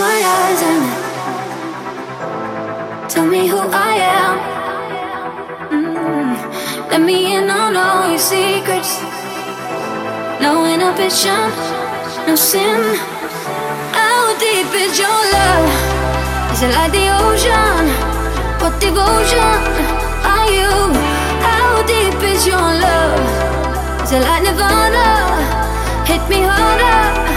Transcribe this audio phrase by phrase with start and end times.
[0.00, 0.82] my eyes and
[3.10, 4.34] tell me who I am.
[5.76, 6.32] Mm.
[6.90, 8.92] Let me in on all your secrets.
[10.40, 11.44] No inhibition,
[12.26, 12.80] no sin.
[13.92, 15.68] How deep is your love?
[16.52, 17.84] Is it like the ocean?
[18.60, 19.60] What devotion
[20.34, 20.72] are you?
[21.44, 23.20] How deep is your love?
[24.04, 25.08] Is it like Nirvana?
[26.08, 27.29] Hit me harder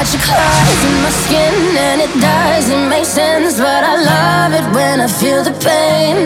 [0.00, 5.06] Doors in my skin and it doesn't make sense But I love it when I
[5.06, 6.16] feel the pain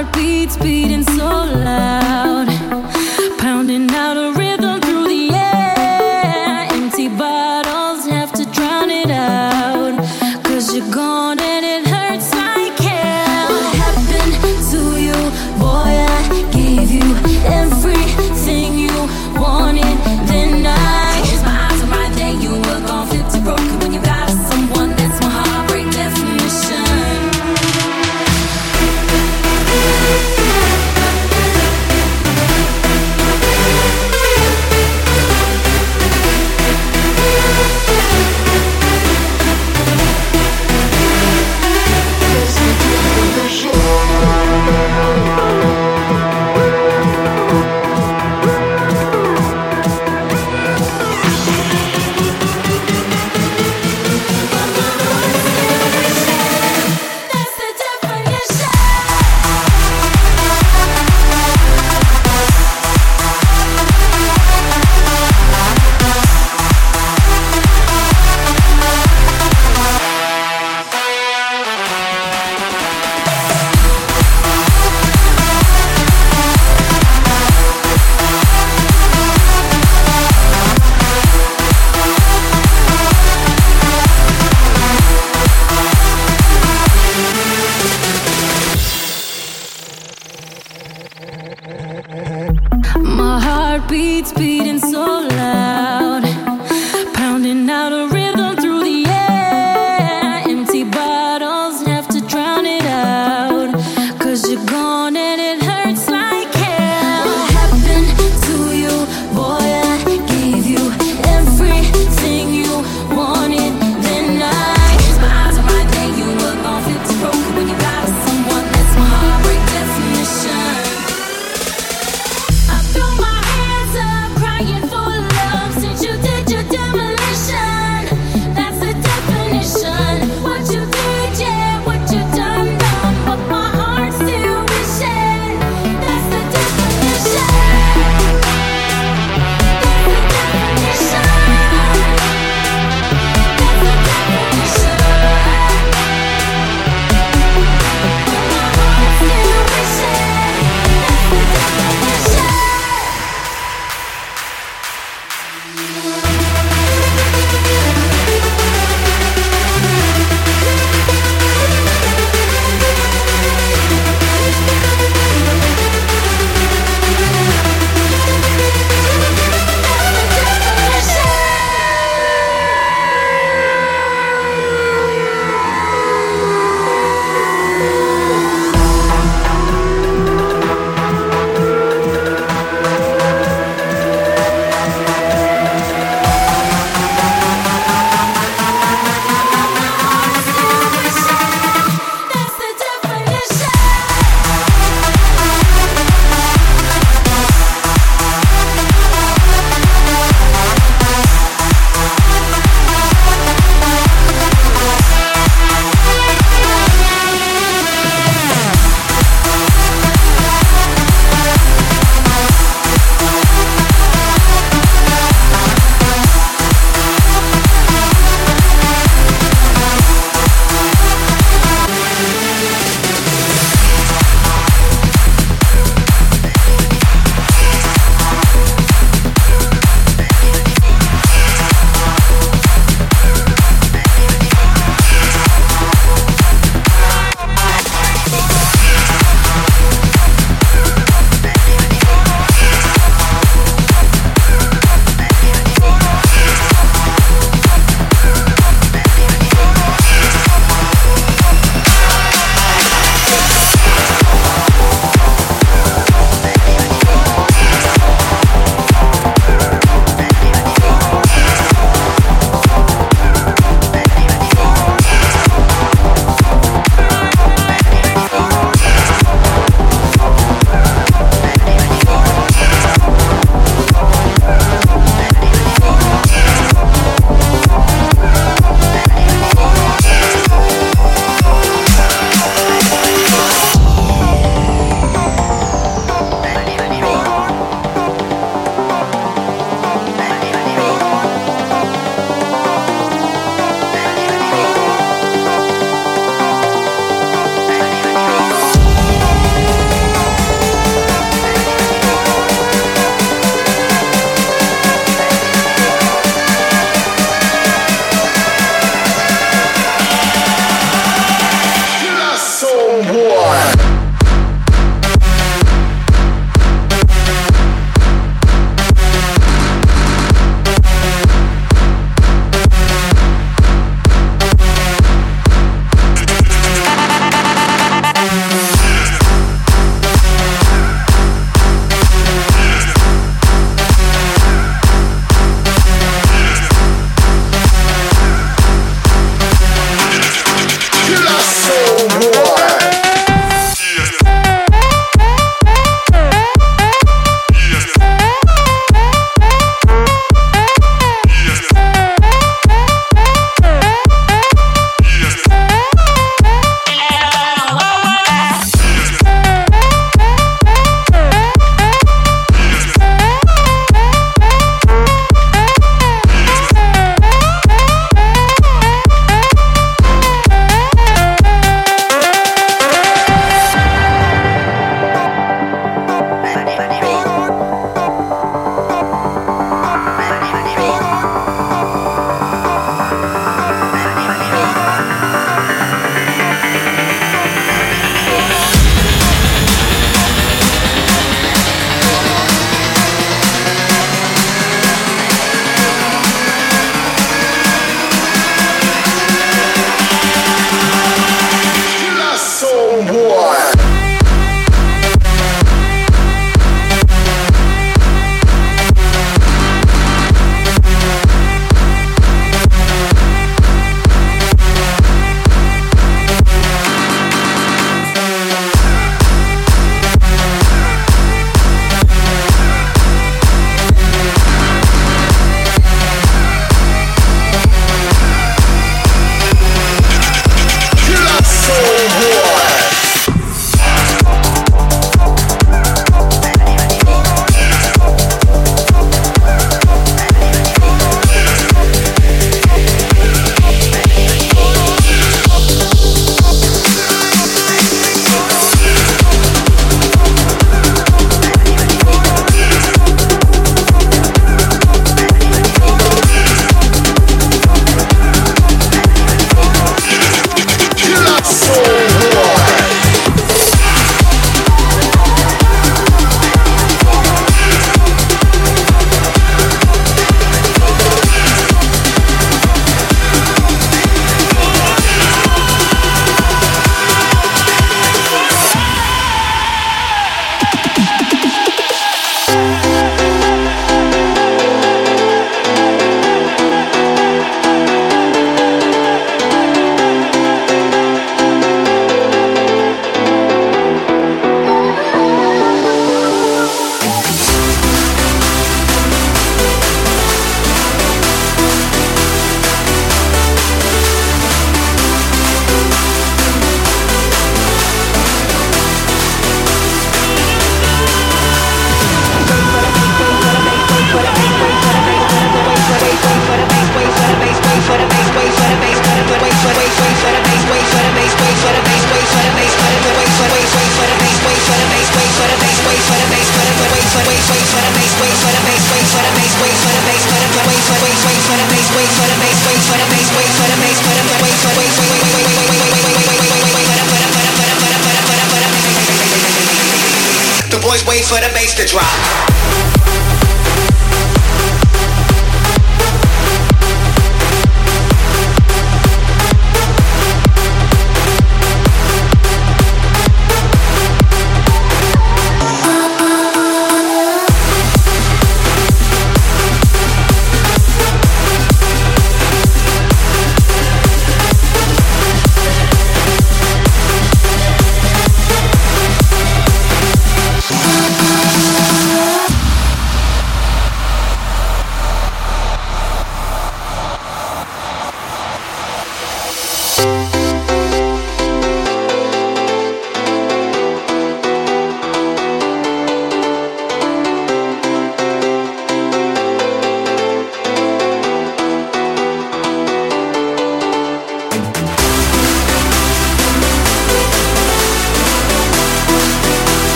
[0.00, 1.28] heartbeats beating so
[1.64, 2.09] loud.